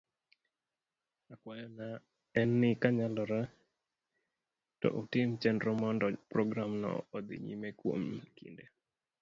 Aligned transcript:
Akwayo 1.33 1.67
na 1.77 1.87
en 2.39 2.49
ni 2.61 2.69
kanyalore 2.81 3.41
to 4.79 4.87
utim 5.01 5.29
chenro 5.41 5.71
mondo 5.81 6.05
programno 6.31 6.91
odhi 7.15 7.35
nyime 7.45 7.69
kuom 7.79 8.03
kinde 8.37 8.63